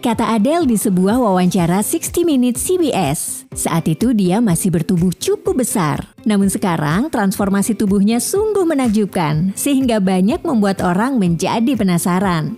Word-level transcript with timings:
Kata 0.00 0.32
Adele 0.32 0.64
di 0.64 0.80
sebuah 0.80 1.20
wawancara 1.20 1.84
60 1.84 2.24
Minutes 2.24 2.64
CBS. 2.64 3.44
Saat 3.52 3.84
itu 3.84 4.16
dia 4.16 4.40
masih 4.40 4.72
bertubuh 4.72 5.12
cukup 5.12 5.60
besar. 5.60 6.16
Namun 6.24 6.48
sekarang 6.48 7.12
transformasi 7.12 7.76
tubuhnya 7.76 8.16
sungguh 8.16 8.64
menakjubkan 8.64 9.52
sehingga 9.52 10.00
banyak 10.00 10.40
membuat 10.40 10.80
orang 10.80 11.20
menjadi 11.20 11.76
penasaran. 11.76 12.56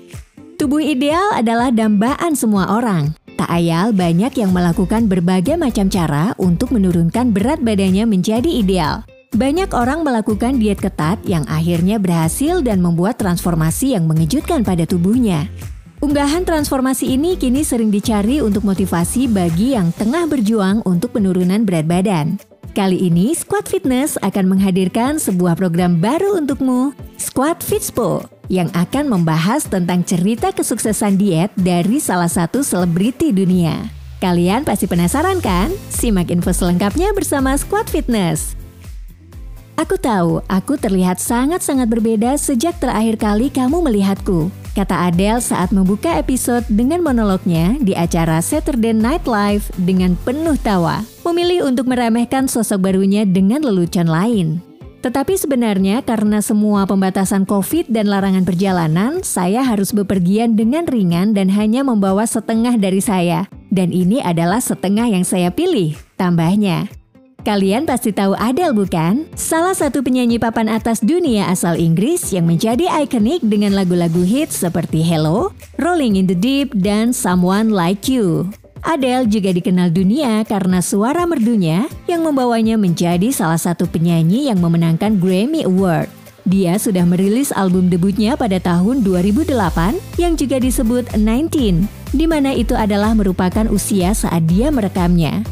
Tubuh 0.55 0.87
ideal 0.87 1.35
adalah 1.35 1.75
dambaan 1.75 2.39
semua 2.39 2.79
orang. 2.79 3.11
Tak 3.35 3.51
ayal 3.51 3.91
banyak 3.91 4.39
yang 4.39 4.55
melakukan 4.55 5.11
berbagai 5.11 5.59
macam 5.59 5.91
cara 5.91 6.39
untuk 6.39 6.71
menurunkan 6.71 7.35
berat 7.35 7.59
badannya 7.59 8.07
menjadi 8.07 8.47
ideal. 8.47 9.03
Banyak 9.35 9.75
orang 9.75 10.07
melakukan 10.07 10.63
diet 10.63 10.79
ketat 10.79 11.19
yang 11.27 11.43
akhirnya 11.51 11.99
berhasil 11.99 12.63
dan 12.63 12.79
membuat 12.79 13.19
transformasi 13.19 13.99
yang 13.99 14.07
mengejutkan 14.07 14.63
pada 14.63 14.87
tubuhnya. 14.87 15.51
Unggahan 16.03 16.43
transformasi 16.43 17.15
ini 17.15 17.39
kini 17.39 17.63
sering 17.63 17.95
dicari 17.95 18.43
untuk 18.43 18.67
motivasi 18.67 19.31
bagi 19.31 19.79
yang 19.79 19.95
tengah 19.95 20.27
berjuang 20.27 20.83
untuk 20.83 21.15
penurunan 21.15 21.63
berat 21.63 21.87
badan. 21.87 22.43
Kali 22.75 23.07
ini 23.07 23.31
Squad 23.39 23.71
Fitness 23.71 24.19
akan 24.19 24.51
menghadirkan 24.51 25.23
sebuah 25.23 25.55
program 25.55 26.03
baru 26.03 26.43
untukmu, 26.43 26.91
Squad 27.23 27.63
Fitspo, 27.63 28.27
yang 28.51 28.67
akan 28.75 29.15
membahas 29.15 29.63
tentang 29.71 30.03
cerita 30.03 30.51
kesuksesan 30.51 31.23
diet 31.23 31.55
dari 31.55 32.03
salah 32.03 32.27
satu 32.27 32.67
selebriti 32.67 33.31
dunia. 33.31 33.87
Kalian 34.19 34.67
pasti 34.67 34.91
penasaran 34.91 35.39
kan? 35.39 35.71
Simak 35.87 36.35
info 36.35 36.51
selengkapnya 36.51 37.15
bersama 37.15 37.55
Squad 37.55 37.87
Fitness. 37.87 38.59
Aku 39.79 39.95
tahu, 40.03 40.43
aku 40.51 40.75
terlihat 40.83 41.23
sangat-sangat 41.23 41.87
berbeda 41.87 42.35
sejak 42.43 42.75
terakhir 42.83 43.23
kali 43.23 43.55
kamu 43.55 43.87
melihatku. 43.87 44.51
Kata 44.73 45.13
Adele 45.13 45.45
saat 45.45 45.69
membuka 45.69 46.17
episode 46.17 46.65
dengan 46.73 47.05
monolognya 47.05 47.77
di 47.77 47.93
acara 47.93 48.41
Saturday 48.41 48.97
Night 48.97 49.29
Live 49.29 49.69
dengan 49.77 50.17
penuh 50.25 50.57
tawa, 50.57 51.05
memilih 51.29 51.69
untuk 51.69 51.85
meremehkan 51.93 52.49
sosok 52.49 52.89
barunya 52.89 53.29
dengan 53.29 53.61
lelucon 53.61 54.09
lain. 54.09 54.65
Tetapi 55.05 55.37
sebenarnya 55.37 56.01
karena 56.01 56.41
semua 56.41 56.89
pembatasan 56.89 57.45
COVID 57.45 57.93
dan 57.93 58.09
larangan 58.09 58.49
perjalanan, 58.49 59.21
saya 59.21 59.61
harus 59.61 59.93
bepergian 59.93 60.57
dengan 60.57 60.89
ringan 60.89 61.37
dan 61.37 61.53
hanya 61.53 61.85
membawa 61.85 62.25
setengah 62.25 62.81
dari 62.81 63.05
saya. 63.05 63.45
Dan 63.69 63.93
ini 63.93 64.25
adalah 64.25 64.65
setengah 64.65 65.05
yang 65.05 65.29
saya 65.29 65.53
pilih, 65.53 66.01
tambahnya. 66.17 67.02
Kalian 67.43 67.91
pasti 67.91 68.15
tahu 68.15 68.39
Adele 68.39 68.71
bukan? 68.71 69.27
Salah 69.35 69.75
satu 69.75 69.99
penyanyi 69.99 70.39
papan 70.39 70.71
atas 70.71 71.03
dunia 71.03 71.51
asal 71.51 71.75
Inggris 71.75 72.31
yang 72.31 72.47
menjadi 72.47 72.87
ikonik 73.03 73.43
dengan 73.43 73.75
lagu-lagu 73.75 74.23
hits 74.23 74.63
seperti 74.63 75.03
Hello, 75.03 75.51
Rolling 75.83 76.15
in 76.15 76.31
the 76.31 76.39
Deep, 76.39 76.71
dan 76.71 77.11
Someone 77.11 77.75
Like 77.75 78.07
You. 78.07 78.47
Adele 78.87 79.27
juga 79.27 79.51
dikenal 79.51 79.91
dunia 79.91 80.47
karena 80.47 80.79
suara 80.79 81.27
merdunya 81.27 81.91
yang 82.07 82.23
membawanya 82.23 82.79
menjadi 82.79 83.35
salah 83.35 83.59
satu 83.59 83.91
penyanyi 83.91 84.47
yang 84.47 84.63
memenangkan 84.63 85.19
Grammy 85.19 85.67
Award. 85.67 86.07
Dia 86.47 86.79
sudah 86.79 87.03
merilis 87.03 87.51
album 87.51 87.91
debutnya 87.91 88.39
pada 88.39 88.63
tahun 88.63 89.03
2008 89.03 89.51
yang 90.15 90.39
juga 90.39 90.63
disebut 90.63 91.11
19, 91.11 91.91
di 92.15 92.27
mana 92.31 92.55
itu 92.55 92.79
adalah 92.79 93.19
merupakan 93.19 93.67
usia 93.67 94.15
saat 94.15 94.47
dia 94.47 94.71
merekamnya. 94.71 95.43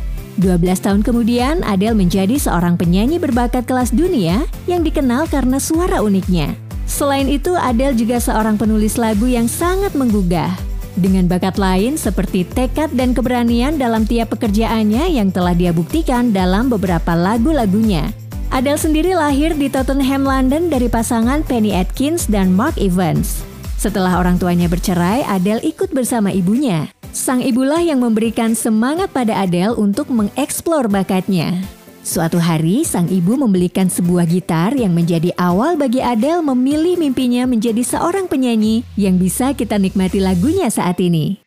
12 0.41 0.81
tahun 0.81 1.01
kemudian, 1.05 1.61
Adele 1.63 1.95
menjadi 1.95 2.41
seorang 2.41 2.81
penyanyi 2.81 3.21
berbakat 3.21 3.69
kelas 3.69 3.93
dunia 3.93 4.49
yang 4.65 4.81
dikenal 4.81 5.29
karena 5.29 5.61
suara 5.61 6.01
uniknya. 6.01 6.57
Selain 6.89 7.29
itu, 7.29 7.55
Adele 7.55 7.95
juga 7.95 8.19
seorang 8.19 8.57
penulis 8.57 8.97
lagu 8.99 9.29
yang 9.29 9.47
sangat 9.47 9.93
menggugah. 9.93 10.51
Dengan 10.99 11.31
bakat 11.31 11.55
lain 11.55 11.95
seperti 11.95 12.43
tekad 12.43 12.91
dan 12.99 13.15
keberanian 13.15 13.79
dalam 13.79 14.03
tiap 14.03 14.35
pekerjaannya 14.35 15.15
yang 15.15 15.31
telah 15.31 15.55
dia 15.55 15.71
buktikan 15.71 16.35
dalam 16.35 16.67
beberapa 16.67 17.15
lagu-lagunya. 17.15 18.11
Adele 18.51 18.83
sendiri 18.83 19.15
lahir 19.15 19.55
di 19.55 19.71
Tottenham, 19.71 20.27
London 20.27 20.67
dari 20.67 20.91
pasangan 20.91 21.47
Penny 21.47 21.71
Atkins 21.71 22.27
dan 22.27 22.51
Mark 22.51 22.75
Evans. 22.75 23.47
Setelah 23.79 24.19
orang 24.19 24.43
tuanya 24.43 24.67
bercerai, 24.67 25.23
Adele 25.23 25.63
ikut 25.63 25.95
bersama 25.95 26.35
ibunya. 26.35 26.91
Sang 27.11 27.43
ibulah 27.43 27.83
yang 27.83 27.99
memberikan 27.99 28.55
semangat 28.55 29.11
pada 29.11 29.43
Adele 29.43 29.75
untuk 29.75 30.15
mengeksplor 30.15 30.87
bakatnya. 30.87 31.59
Suatu 32.07 32.39
hari, 32.39 32.87
sang 32.87 33.11
ibu 33.11 33.35
membelikan 33.35 33.91
sebuah 33.91 34.31
gitar 34.31 34.73
yang 34.79 34.95
menjadi 34.95 35.35
awal 35.35 35.75
bagi 35.75 35.99
Adele 35.99 36.41
memilih 36.41 36.97
mimpinya 36.97 37.51
menjadi 37.51 37.83
seorang 37.83 38.31
penyanyi 38.31 38.87
yang 38.95 39.19
bisa 39.19 39.53
kita 39.59 39.77
nikmati 39.77 40.23
lagunya 40.23 40.71
saat 40.71 41.03
ini. 41.03 41.43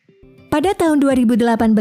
Pada 0.52 0.70
tahun 0.76 1.02
2018, 1.02 1.74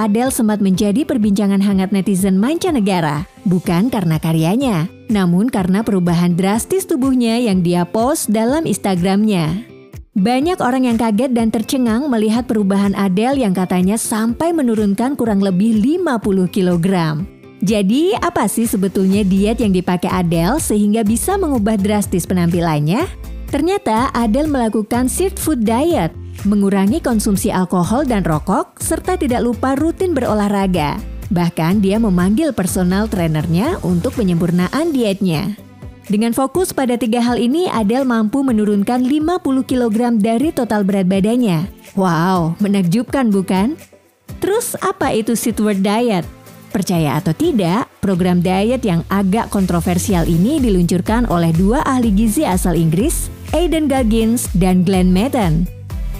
Adele 0.00 0.32
sempat 0.32 0.62
menjadi 0.62 1.04
perbincangan 1.04 1.60
hangat 1.60 1.92
netizen 1.92 2.40
mancanegara, 2.40 3.28
bukan 3.44 3.92
karena 3.92 4.16
karyanya, 4.16 4.88
namun 5.12 5.52
karena 5.52 5.84
perubahan 5.84 6.32
drastis 6.32 6.88
tubuhnya 6.88 7.36
yang 7.36 7.60
dia 7.60 7.84
post 7.84 8.32
dalam 8.32 8.64
Instagramnya. 8.64 9.73
Banyak 10.14 10.62
orang 10.62 10.86
yang 10.86 10.94
kaget 10.94 11.34
dan 11.34 11.50
tercengang 11.50 12.06
melihat 12.06 12.46
perubahan 12.46 12.94
Adele 12.94 13.42
yang 13.42 13.50
katanya 13.50 13.98
sampai 13.98 14.54
menurunkan 14.54 15.18
kurang 15.18 15.42
lebih 15.42 15.82
50 15.82 16.54
kg. 16.54 16.86
Jadi, 17.58 18.14
apa 18.14 18.46
sih 18.46 18.62
sebetulnya 18.62 19.26
diet 19.26 19.58
yang 19.58 19.74
dipakai 19.74 20.06
Adele 20.06 20.62
sehingga 20.62 21.02
bisa 21.02 21.34
mengubah 21.34 21.74
drastis 21.74 22.30
penampilannya? 22.30 23.10
Ternyata 23.50 24.14
Adele 24.14 24.46
melakukan 24.46 25.10
street 25.10 25.34
food 25.34 25.66
diet, 25.66 26.14
mengurangi 26.46 27.02
konsumsi 27.02 27.50
alkohol 27.50 28.06
dan 28.06 28.22
rokok, 28.22 28.78
serta 28.78 29.18
tidak 29.18 29.42
lupa 29.42 29.74
rutin 29.74 30.14
berolahraga. 30.14 30.94
Bahkan 31.34 31.82
dia 31.82 31.98
memanggil 31.98 32.54
personal 32.54 33.10
trainernya 33.10 33.82
untuk 33.82 34.14
penyempurnaan 34.14 34.94
dietnya. 34.94 35.58
Dengan 36.04 36.36
fokus 36.36 36.76
pada 36.76 37.00
tiga 37.00 37.24
hal 37.24 37.40
ini, 37.40 37.64
Adele 37.72 38.04
mampu 38.04 38.44
menurunkan 38.44 39.08
50 39.08 39.40
kg 39.64 40.20
dari 40.20 40.52
total 40.52 40.84
berat 40.84 41.08
badannya. 41.08 41.64
Wow, 41.96 42.60
menakjubkan 42.60 43.32
bukan? 43.32 43.80
Terus 44.44 44.76
apa 44.84 45.16
itu 45.16 45.32
Sitward 45.32 45.80
Diet? 45.80 46.28
Percaya 46.68 47.16
atau 47.16 47.32
tidak, 47.32 47.88
program 48.02 48.42
diet 48.42 48.82
yang 48.82 49.06
agak 49.06 49.48
kontroversial 49.48 50.26
ini 50.26 50.58
diluncurkan 50.58 51.24
oleh 51.30 51.54
dua 51.54 51.80
ahli 51.86 52.10
gizi 52.10 52.42
asal 52.42 52.74
Inggris, 52.74 53.30
Aidan 53.54 53.86
Goggins 53.86 54.50
dan 54.58 54.82
Glenn 54.82 55.14
Madden. 55.14 55.70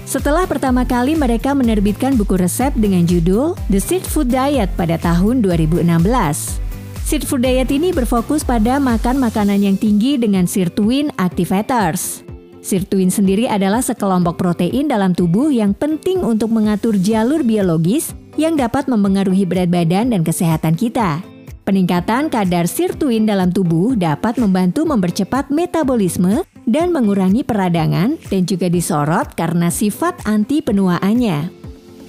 Setelah 0.06 0.46
pertama 0.48 0.86
kali 0.86 1.18
mereka 1.18 1.52
menerbitkan 1.52 2.14
buku 2.14 2.38
resep 2.38 2.70
dengan 2.78 3.02
judul 3.04 3.58
The 3.66 3.82
Street 3.82 4.06
Food 4.06 4.30
Diet 4.30 4.72
pada 4.78 4.94
tahun 4.96 5.42
2016. 5.42 6.63
Street 7.04 7.28
food 7.28 7.44
diet 7.44 7.68
ini 7.68 7.92
berfokus 7.92 8.48
pada 8.48 8.80
makan 8.80 9.20
makanan 9.20 9.60
yang 9.60 9.76
tinggi 9.76 10.16
dengan 10.16 10.48
sirtuin 10.48 11.12
activators. 11.20 12.24
Sirtuin 12.64 13.12
sendiri 13.12 13.44
adalah 13.44 13.84
sekelompok 13.84 14.40
protein 14.40 14.88
dalam 14.88 15.12
tubuh 15.12 15.52
yang 15.52 15.76
penting 15.76 16.24
untuk 16.24 16.48
mengatur 16.48 16.96
jalur 16.96 17.44
biologis 17.44 18.16
yang 18.40 18.56
dapat 18.56 18.88
mempengaruhi 18.88 19.44
berat 19.44 19.68
badan 19.68 20.16
dan 20.16 20.24
kesehatan 20.24 20.80
kita. 20.80 21.20
Peningkatan 21.68 22.32
kadar 22.32 22.64
sirtuin 22.64 23.28
dalam 23.28 23.52
tubuh 23.52 23.92
dapat 24.00 24.40
membantu 24.40 24.88
mempercepat 24.88 25.52
metabolisme 25.52 26.40
dan 26.64 26.88
mengurangi 26.88 27.44
peradangan 27.44 28.16
dan 28.32 28.48
juga 28.48 28.72
disorot 28.72 29.36
karena 29.36 29.68
sifat 29.68 30.24
anti 30.24 30.64
penuaannya. 30.64 31.63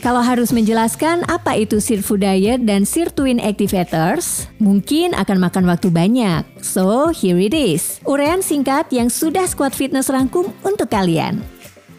Kalau 0.06 0.22
harus 0.22 0.54
menjelaskan 0.54 1.26
apa 1.26 1.58
itu 1.58 1.82
Food 1.82 2.22
Diet 2.22 2.62
dan 2.62 2.86
Sirtuin 2.86 3.42
Activators, 3.42 4.46
mungkin 4.62 5.18
akan 5.18 5.42
makan 5.42 5.66
waktu 5.66 5.90
banyak. 5.90 6.46
So, 6.62 7.10
here 7.10 7.42
it 7.42 7.58
is. 7.58 7.98
Urean 8.06 8.46
singkat 8.46 8.94
yang 8.94 9.10
sudah 9.10 9.50
Squad 9.50 9.74
Fitness 9.74 10.14
rangkum 10.14 10.54
untuk 10.62 10.94
kalian. 10.94 11.42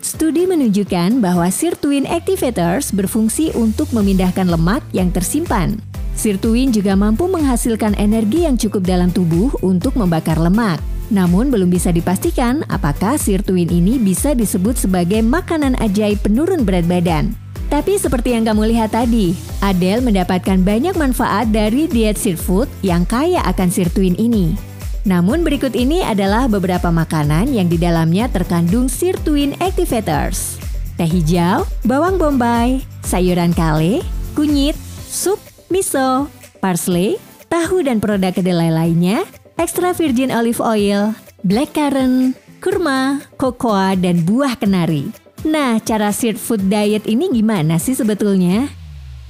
Studi 0.06 0.46
menunjukkan 0.46 1.18
bahwa 1.18 1.50
Sirtuin 1.50 2.06
Activators 2.06 2.94
berfungsi 2.94 3.50
untuk 3.58 3.91
memindahkan 3.91 4.54
lemak 4.54 4.86
yang 4.94 5.10
tersimpan. 5.10 5.74
Sirtuin 6.14 6.70
juga 6.70 6.94
mampu 6.94 7.26
menghasilkan 7.26 7.98
energi 7.98 8.47
yang 8.47 8.54
cukup 8.54 8.86
dalam 8.86 9.10
tubuh 9.10 9.50
untuk 9.66 9.98
membakar 9.98 10.38
lemak. 10.38 10.78
Namun 11.10 11.50
belum 11.50 11.74
bisa 11.74 11.91
dipastikan 11.91 12.62
apakah 12.70 13.18
sirtuin 13.18 13.66
ini 13.66 13.98
bisa 13.98 14.30
disebut 14.30 14.78
sebagai 14.78 15.26
makanan 15.26 15.74
ajaib 15.82 16.22
penurun 16.22 16.62
berat 16.62 16.86
badan. 16.86 17.46
Tapi 17.76 18.00
seperti 18.00 18.32
yang 18.32 18.48
kamu 18.48 18.72
lihat 18.72 18.96
tadi, 18.96 19.36
Adele 19.60 20.00
mendapatkan 20.00 20.64
banyak 20.64 20.96
manfaat 20.96 21.52
dari 21.52 21.84
diet 21.84 22.16
seafood 22.16 22.72
yang 22.80 23.04
kaya 23.04 23.44
akan 23.44 23.68
sirtuin 23.68 24.16
ini. 24.16 24.56
Namun 25.04 25.44
berikut 25.44 25.76
ini 25.76 26.00
adalah 26.00 26.48
beberapa 26.48 26.88
makanan 26.88 27.52
yang 27.52 27.68
di 27.68 27.76
dalamnya 27.76 28.32
terkandung 28.32 28.88
sirtuin 28.88 29.52
activators. 29.60 30.56
Teh 30.96 31.04
hijau, 31.04 31.68
bawang 31.84 32.16
bombay, 32.16 32.80
sayuran 33.04 33.52
kale, 33.52 34.00
kunyit, 34.32 34.72
sup, 35.04 35.36
miso, 35.68 36.32
parsley, 36.64 37.20
tahu 37.52 37.84
dan 37.84 38.00
produk 38.00 38.32
kedelai 38.32 38.72
lainnya, 38.72 39.28
extra 39.60 39.92
virgin 39.92 40.32
olive 40.32 40.64
oil, 40.64 41.12
blackcurrant, 41.44 42.40
kurma, 42.64 43.20
kokoa, 43.36 44.00
dan 44.00 44.24
buah 44.24 44.56
kenari. 44.56 45.25
Nah, 45.47 45.78
cara 45.78 46.10
street 46.10 46.43
food 46.43 46.66
diet 46.66 47.07
ini 47.07 47.31
gimana 47.31 47.78
sih 47.78 47.95
sebetulnya? 47.95 48.66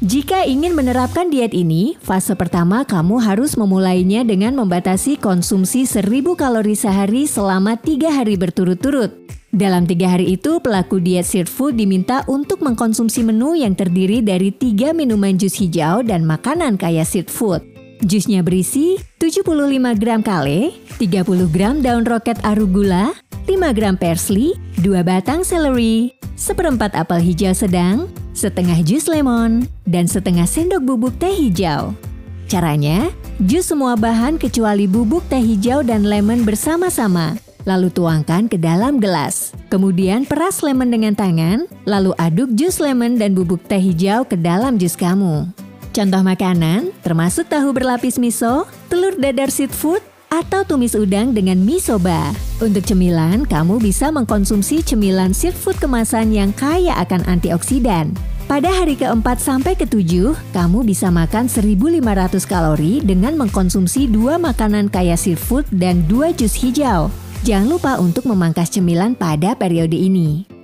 Jika 0.00 0.48
ingin 0.48 0.72
menerapkan 0.72 1.28
diet 1.28 1.52
ini, 1.52 2.00
fase 2.00 2.32
pertama 2.32 2.88
kamu 2.88 3.20
harus 3.20 3.52
memulainya 3.60 4.24
dengan 4.24 4.56
membatasi 4.56 5.20
konsumsi 5.20 5.84
1000 5.84 6.32
kalori 6.32 6.72
sehari 6.72 7.28
selama 7.28 7.76
tiga 7.76 8.08
hari 8.08 8.40
berturut-turut. 8.40 9.12
Dalam 9.52 9.84
tiga 9.84 10.16
hari 10.16 10.40
itu, 10.40 10.56
pelaku 10.60 11.04
diet 11.04 11.28
street 11.28 11.52
food 11.52 11.76
diminta 11.76 12.24
untuk 12.32 12.64
mengkonsumsi 12.64 13.20
menu 13.20 13.52
yang 13.52 13.76
terdiri 13.76 14.24
dari 14.24 14.52
tiga 14.52 14.96
minuman 14.96 15.36
jus 15.36 15.60
hijau 15.60 16.00
dan 16.00 16.24
makanan 16.24 16.80
kaya 16.80 17.04
street 17.04 17.28
food. 17.28 17.60
Jusnya 18.04 18.44
berisi 18.44 19.00
75 19.20 19.52
gram 19.96 20.20
kale, 20.20 20.76
30 21.00 21.48
gram 21.48 21.80
daun 21.80 22.04
roket 22.04 22.36
arugula, 22.44 23.16
5 23.48 23.76
gram 23.76 23.96
persli, 23.96 24.52
2 24.76 25.00
batang 25.00 25.40
seleri, 25.40 26.12
seperempat 26.36 26.92
apel 26.92 27.16
hijau 27.24 27.56
sedang, 27.56 28.12
setengah 28.36 28.84
jus 28.84 29.08
lemon, 29.08 29.64
dan 29.88 30.04
setengah 30.04 30.44
sendok 30.44 30.84
bubuk 30.84 31.16
teh 31.16 31.32
hijau. 31.32 31.96
Caranya, 32.44 33.08
jus 33.40 33.64
semua 33.64 33.96
bahan 33.96 34.36
kecuali 34.36 34.84
bubuk 34.84 35.24
teh 35.32 35.40
hijau 35.40 35.80
dan 35.80 36.04
lemon 36.04 36.44
bersama-sama, 36.44 37.40
lalu 37.64 37.88
tuangkan 37.88 38.52
ke 38.52 38.60
dalam 38.60 39.00
gelas. 39.00 39.56
Kemudian 39.72 40.28
peras 40.28 40.60
lemon 40.60 40.92
dengan 40.92 41.16
tangan, 41.16 41.64
lalu 41.88 42.12
aduk 42.20 42.52
jus 42.52 42.76
lemon 42.76 43.16
dan 43.16 43.32
bubuk 43.32 43.64
teh 43.64 43.80
hijau 43.80 44.28
ke 44.28 44.36
dalam 44.36 44.76
jus 44.76 44.92
kamu. 44.92 45.48
Contoh 45.96 46.20
makanan 46.20 46.92
termasuk 47.00 47.48
tahu 47.48 47.72
berlapis 47.72 48.20
miso, 48.20 48.68
telur 48.92 49.16
dadar 49.16 49.48
seafood, 49.48 50.04
atau 50.30 50.66
tumis 50.66 50.96
udang 50.96 51.34
dengan 51.34 51.58
mie 51.58 51.82
soba. 51.82 52.34
Untuk 52.58 52.86
cemilan, 52.86 53.44
kamu 53.44 53.78
bisa 53.82 54.08
mengkonsumsi 54.08 54.80
cemilan 54.82 55.36
seafood 55.36 55.76
kemasan 55.76 56.32
yang 56.32 56.50
kaya 56.54 56.94
akan 57.02 57.22
antioksidan. 57.28 58.16
Pada 58.46 58.70
hari 58.70 58.94
keempat 58.94 59.42
sampai 59.42 59.74
ketujuh, 59.74 60.38
kamu 60.54 60.86
bisa 60.86 61.10
makan 61.10 61.50
1500 61.50 62.46
kalori 62.46 63.02
dengan 63.02 63.34
mengkonsumsi 63.34 64.06
dua 64.06 64.38
makanan 64.38 64.86
kaya 64.86 65.18
seafood 65.18 65.66
dan 65.74 66.06
dua 66.06 66.30
jus 66.30 66.54
hijau. 66.54 67.10
Jangan 67.42 67.68
lupa 67.68 67.92
untuk 67.98 68.30
memangkas 68.30 68.70
cemilan 68.70 69.18
pada 69.18 69.58
periode 69.58 69.98
ini. 69.98 70.55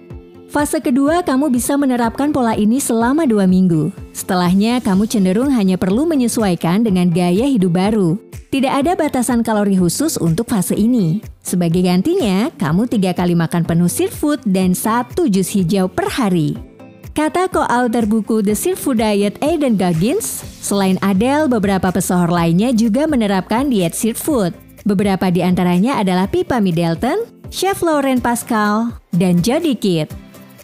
Fase 0.53 0.85
kedua, 0.85 1.25
kamu 1.25 1.49
bisa 1.49 1.81
menerapkan 1.81 2.29
pola 2.29 2.53
ini 2.53 2.77
selama 2.77 3.25
dua 3.25 3.49
minggu. 3.49 3.89
Setelahnya, 4.13 4.85
kamu 4.85 5.09
cenderung 5.09 5.49
hanya 5.49 5.81
perlu 5.81 6.05
menyesuaikan 6.05 6.85
dengan 6.85 7.09
gaya 7.09 7.49
hidup 7.49 7.73
baru. 7.73 8.21
Tidak 8.53 8.69
ada 8.69 8.93
batasan 8.93 9.41
kalori 9.41 9.81
khusus 9.81 10.21
untuk 10.21 10.53
fase 10.53 10.77
ini. 10.77 11.25
Sebagai 11.41 11.81
gantinya, 11.81 12.53
kamu 12.61 12.85
tiga 12.85 13.17
kali 13.17 13.33
makan 13.33 13.65
penuh 13.65 13.89
seafood 13.89 14.45
dan 14.45 14.77
satu 14.77 15.25
jus 15.25 15.49
hijau 15.57 15.89
per 15.89 16.13
hari. 16.13 16.53
Kata 17.17 17.49
co-author 17.49 18.05
buku 18.05 18.45
The 18.45 18.53
Seafood 18.53 19.01
Diet 19.01 19.41
Aidan 19.41 19.81
Goggins, 19.81 20.45
selain 20.61 21.01
Adele, 21.01 21.49
beberapa 21.49 21.89
pesohor 21.89 22.29
lainnya 22.29 22.77
juga 22.77 23.09
menerapkan 23.09 23.73
diet 23.73 23.97
seafood. 23.97 24.53
Beberapa 24.85 25.33
di 25.33 25.41
antaranya 25.41 25.97
adalah 25.97 26.29
Pippa 26.29 26.61
Middleton, 26.61 27.25
Chef 27.49 27.81
Lauren 27.81 28.21
Pascal, 28.21 29.01
dan 29.17 29.41
Jody 29.41 29.73
Kidd. 29.73 30.13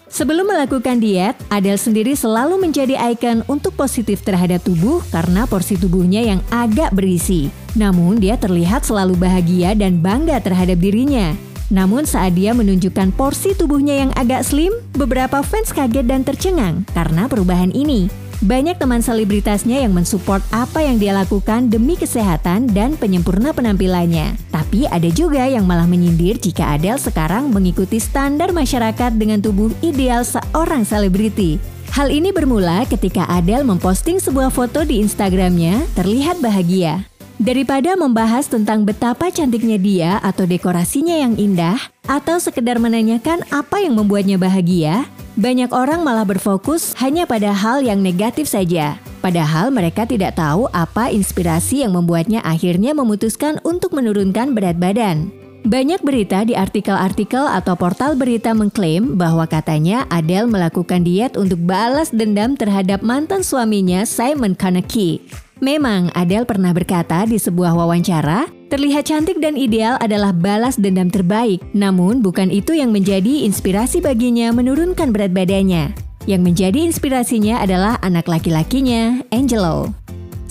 Sebelum 0.08 0.49
melakukan 0.49 1.05
diet, 1.05 1.37
Adele 1.52 1.76
sendiri 1.76 2.16
selalu 2.16 2.56
menjadi 2.56 2.96
ikon 3.12 3.44
untuk 3.44 3.76
positif 3.76 4.25
terhadap 4.25 4.64
tubuh 4.64 5.05
karena 5.12 5.44
porsi 5.44 5.76
tubuhnya 5.76 6.25
yang 6.25 6.40
agak 6.49 6.96
berisi. 6.96 7.52
Namun 7.76 8.16
dia 8.16 8.40
terlihat 8.40 8.88
selalu 8.88 9.20
bahagia 9.20 9.76
dan 9.76 10.00
bangga 10.00 10.40
terhadap 10.40 10.81
dirinya. 10.81 11.37
Namun 11.69 12.08
saat 12.08 12.32
dia 12.32 12.56
menunjukkan 12.56 13.12
porsi 13.12 13.52
tubuhnya 13.52 14.08
yang 14.08 14.10
agak 14.16 14.40
slim, 14.40 14.72
beberapa 14.96 15.44
fans 15.44 15.69
kaget 15.76 16.08
dan 16.08 16.25
tercengang 16.25 16.88
karena 16.96 17.28
perubahan 17.28 17.69
ini. 17.76 18.27
Banyak 18.38 18.79
teman 18.79 19.02
selebritasnya 19.02 19.82
yang 19.82 19.99
mensupport 19.99 20.38
apa 20.55 20.79
yang 20.79 21.02
dia 21.02 21.11
lakukan 21.11 21.75
demi 21.75 21.99
kesehatan 21.99 22.70
dan 22.70 22.94
penyempurna 22.94 23.50
penampilannya. 23.50 24.38
Tapi 24.55 24.87
ada 24.87 25.11
juga 25.11 25.43
yang 25.43 25.67
malah 25.67 25.90
menyindir 25.90 26.38
jika 26.38 26.70
Adele 26.70 27.02
sekarang 27.02 27.50
mengikuti 27.50 27.99
standar 27.99 28.55
masyarakat 28.55 29.19
dengan 29.19 29.43
tubuh 29.43 29.75
ideal 29.82 30.23
seorang 30.23 30.87
selebriti. 30.87 31.58
Hal 31.90 32.14
ini 32.14 32.31
bermula 32.31 32.87
ketika 32.87 33.26
Adele 33.26 33.67
memposting 33.67 34.23
sebuah 34.23 34.55
foto 34.55 34.87
di 34.87 35.02
Instagramnya 35.02 35.82
terlihat 35.99 36.38
bahagia. 36.38 37.11
Daripada 37.43 37.99
membahas 37.99 38.46
tentang 38.46 38.87
betapa 38.87 39.35
cantiknya 39.35 39.79
dia 39.82 40.11
atau 40.23 40.46
dekorasinya 40.46 41.14
yang 41.14 41.35
indah, 41.38 41.79
atau 42.06 42.38
sekedar 42.43 42.82
menanyakan 42.82 43.46
apa 43.50 43.79
yang 43.79 43.94
membuatnya 43.94 44.35
bahagia, 44.38 45.06
banyak 45.38 45.70
orang 45.70 46.02
malah 46.02 46.26
berfokus 46.26 46.99
hanya 46.99 47.23
pada 47.23 47.55
hal 47.55 47.79
yang 47.87 48.02
negatif 48.02 48.50
saja. 48.50 48.99
Padahal 49.23 49.70
mereka 49.70 50.02
tidak 50.02 50.35
tahu 50.35 50.67
apa 50.75 51.14
inspirasi 51.14 51.87
yang 51.87 51.94
membuatnya 51.94 52.43
akhirnya 52.43 52.90
memutuskan 52.90 53.62
untuk 53.62 53.94
menurunkan 53.94 54.58
berat 54.58 54.82
badan. 54.82 55.31
Banyak 55.62 56.02
berita 56.02 56.43
di 56.43 56.58
artikel-artikel 56.58 57.46
atau 57.46 57.75
portal 57.79 58.19
berita 58.19 58.50
mengklaim 58.50 59.14
bahwa 59.14 59.46
katanya 59.46 60.06
Adele 60.11 60.50
melakukan 60.50 61.06
diet 61.06 61.35
untuk 61.38 61.58
balas 61.62 62.11
dendam 62.11 62.58
terhadap 62.58 63.02
mantan 63.06 63.46
suaminya 63.46 64.06
Simon 64.06 64.58
Konecki. 64.58 65.23
Memang 65.58 66.14
Adele 66.14 66.46
pernah 66.46 66.70
berkata 66.70 67.26
di 67.26 67.37
sebuah 67.37 67.75
wawancara 67.75 68.58
Terlihat 68.69 69.08
cantik 69.08 69.40
dan 69.40 69.56
ideal 69.56 69.96
adalah 69.96 70.28
balas 70.28 70.76
dendam 70.76 71.08
terbaik, 71.08 71.64
namun 71.72 72.20
bukan 72.20 72.52
itu 72.52 72.76
yang 72.76 72.93
menjadi 72.93 73.49
inspirasi 73.49 74.05
baginya 74.05 74.52
menurunkan 74.52 75.08
berat 75.08 75.32
badannya. 75.32 75.96
Yang 76.28 76.43
menjadi 76.44 76.84
inspirasinya 76.84 77.64
adalah 77.64 77.96
anak 78.05 78.28
laki-lakinya, 78.28 79.25
Angelo. 79.32 79.96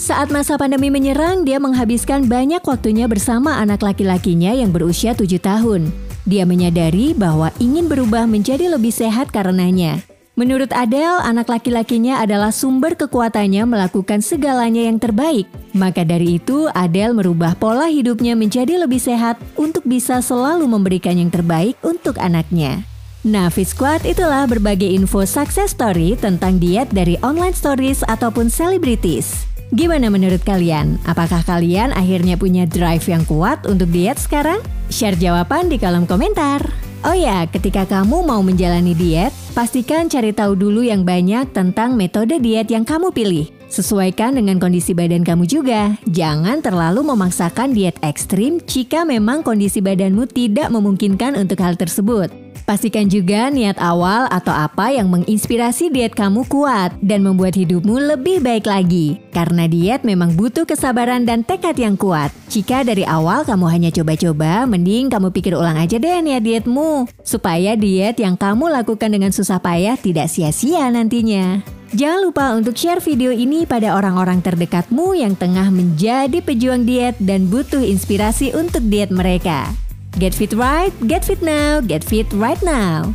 Saat 0.02 0.34
masa 0.34 0.58
pandemi 0.58 0.90
menyerang, 0.90 1.46
dia 1.46 1.62
menghabiskan 1.62 2.26
banyak 2.26 2.66
waktunya 2.66 3.06
bersama 3.06 3.62
anak 3.62 3.86
laki-lakinya 3.86 4.50
yang 4.50 4.74
berusia 4.74 5.14
7 5.14 5.38
tahun. 5.38 5.94
Dia 6.26 6.50
menyadari 6.50 7.14
bahwa 7.14 7.54
ingin 7.62 7.86
berubah 7.86 8.26
menjadi 8.26 8.74
lebih 8.74 8.90
sehat 8.90 9.30
karenanya. 9.30 10.02
Menurut 10.38 10.70
Adele, 10.70 11.18
anak 11.26 11.50
laki-lakinya 11.50 12.22
adalah 12.22 12.54
sumber 12.54 12.94
kekuatannya 12.94 13.66
melakukan 13.66 14.22
segalanya 14.22 14.86
yang 14.86 15.02
terbaik. 15.02 15.50
Maka 15.74 16.06
dari 16.06 16.38
itu, 16.38 16.70
Adele 16.78 17.18
merubah 17.18 17.58
pola 17.58 17.90
hidupnya 17.90 18.38
menjadi 18.38 18.78
lebih 18.78 19.02
sehat 19.02 19.42
untuk 19.58 19.82
bisa 19.90 20.22
selalu 20.22 20.70
memberikan 20.70 21.18
yang 21.18 21.34
terbaik 21.34 21.74
untuk 21.82 22.22
anaknya. 22.22 22.86
Nah, 23.26 23.50
Fit 23.50 23.66
Squad 23.66 24.06
itulah 24.06 24.46
berbagai 24.46 24.86
info 24.86 25.26
success 25.26 25.74
story 25.74 26.14
tentang 26.14 26.62
diet 26.62 26.94
dari 26.94 27.18
online 27.26 27.58
stories 27.58 28.06
ataupun 28.06 28.54
selebritis. 28.54 29.50
Gimana 29.74 30.14
menurut 30.14 30.46
kalian? 30.46 31.02
Apakah 31.10 31.42
kalian 31.50 31.98
akhirnya 31.98 32.38
punya 32.38 32.70
drive 32.70 33.10
yang 33.10 33.26
kuat 33.26 33.66
untuk 33.66 33.90
diet 33.90 34.22
sekarang? 34.22 34.62
Share 34.94 35.18
jawaban 35.18 35.66
di 35.66 35.82
kolom 35.82 36.06
komentar. 36.06 36.62
Oh 37.02 37.18
ya, 37.18 37.50
ketika 37.50 37.90
kamu 37.90 38.22
mau 38.22 38.46
menjalani 38.46 38.94
diet, 38.94 39.34
pastikan 39.58 40.06
cari 40.06 40.38
tahu 40.38 40.54
dulu 40.54 40.86
yang 40.86 41.02
banyak 41.02 41.50
tentang 41.50 41.98
metode 41.98 42.38
diet 42.38 42.70
yang 42.70 42.86
kamu 42.86 43.10
pilih. 43.10 43.50
Sesuaikan 43.74 44.38
dengan 44.38 44.62
kondisi 44.62 44.94
badan 44.94 45.26
kamu 45.26 45.50
juga. 45.50 45.98
Jangan 46.06 46.62
terlalu 46.62 47.02
memaksakan 47.02 47.74
diet 47.74 47.98
ekstrim 48.06 48.62
jika 48.70 49.02
memang 49.02 49.42
kondisi 49.42 49.82
badanmu 49.82 50.30
tidak 50.30 50.70
memungkinkan 50.70 51.34
untuk 51.34 51.58
hal 51.66 51.74
tersebut. 51.74 52.30
Pastikan 52.68 53.08
juga 53.08 53.48
niat 53.48 53.80
awal 53.80 54.28
atau 54.28 54.52
apa 54.52 54.92
yang 54.92 55.08
menginspirasi 55.08 55.88
diet 55.88 56.12
kamu 56.12 56.44
kuat 56.52 56.92
dan 57.00 57.24
membuat 57.24 57.56
hidupmu 57.56 57.96
lebih 57.96 58.44
baik 58.44 58.68
lagi. 58.68 59.24
Karena 59.32 59.72
diet 59.72 60.04
memang 60.04 60.36
butuh 60.36 60.68
kesabaran 60.68 61.24
dan 61.24 61.48
tekad 61.48 61.80
yang 61.80 61.96
kuat. 61.96 62.28
Jika 62.52 62.84
dari 62.84 63.08
awal 63.08 63.48
kamu 63.48 63.72
hanya 63.72 63.88
coba-coba, 63.96 64.68
mending 64.68 65.08
kamu 65.08 65.32
pikir 65.32 65.56
ulang 65.56 65.80
aja 65.80 65.96
deh 65.96 66.20
niat 66.20 66.44
dietmu. 66.44 67.08
Supaya 67.24 67.80
diet 67.80 68.20
yang 68.20 68.36
kamu 68.36 68.68
lakukan 68.68 69.16
dengan 69.16 69.32
susah 69.32 69.64
payah 69.64 69.96
tidak 69.96 70.28
sia-sia 70.28 70.92
nantinya. 70.92 71.64
Jangan 71.96 72.20
lupa 72.20 72.52
untuk 72.52 72.76
share 72.76 73.00
video 73.00 73.32
ini 73.32 73.64
pada 73.64 73.96
orang-orang 73.96 74.44
terdekatmu 74.44 75.16
yang 75.16 75.40
tengah 75.40 75.72
menjadi 75.72 76.44
pejuang 76.44 76.84
diet 76.84 77.16
dan 77.24 77.48
butuh 77.48 77.80
inspirasi 77.80 78.52
untuk 78.60 78.84
diet 78.92 79.08
mereka. 79.08 79.87
Get 80.18 80.34
fit 80.34 80.54
right, 80.54 80.92
get 81.08 81.26
fit 81.26 81.44
now, 81.44 81.80
get 81.80 82.04
fit 82.04 82.26
right 82.34 82.62
now. 82.64 83.14